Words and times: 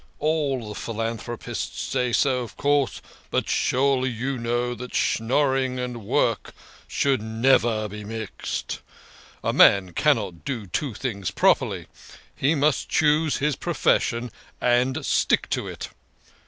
All 0.17 0.67
the 0.67 0.73
philanthropists 0.79 1.79
say 1.79 2.11
so, 2.11 2.39
of 2.41 2.57
course, 2.57 3.03
but 3.29 3.47
surely 3.47 4.09
you 4.09 4.39
know 4.39 4.73
that 4.73 4.93
schnorring 4.95 5.77
and 5.77 6.03
work 6.03 6.55
should 6.87 7.21
never 7.21 7.87
be 7.87 8.03
mixed. 8.03 8.81
A 9.43 9.53
man 9.53 9.93
cannot 9.93 10.43
do 10.43 10.65
two 10.65 10.95
things 10.95 11.29
properly. 11.29 11.85
He 12.35 12.55
must 12.55 12.89
choose 12.89 13.37
his 13.37 13.55
profession, 13.55 14.31
and 14.59 15.05
stick 15.05 15.47
to 15.51 15.67
it. 15.67 15.89